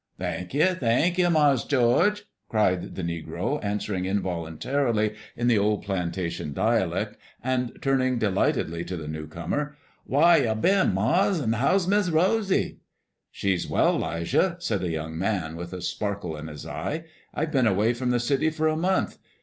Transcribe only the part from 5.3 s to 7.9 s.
in the old plantation dialect, and